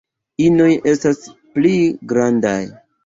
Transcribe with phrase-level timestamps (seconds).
[0.45, 1.21] Inoj estas
[1.59, 1.75] pli
[2.15, 2.59] grandaj.